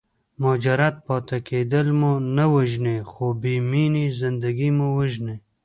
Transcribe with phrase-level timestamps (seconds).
[0.43, 5.35] مجرد پاتې کېدل مو نه وژني خو بې مینې زندګي مو وژني.